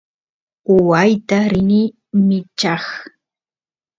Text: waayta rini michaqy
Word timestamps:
waayta 0.87 1.37
rini 1.51 1.81
michaqy 2.27 2.91